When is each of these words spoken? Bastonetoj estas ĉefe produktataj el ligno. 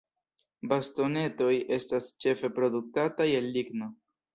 Bastonetoj 0.71 1.51
estas 1.79 2.11
ĉefe 2.27 2.55
produktataj 2.59 3.33
el 3.41 3.51
ligno. 3.61 3.97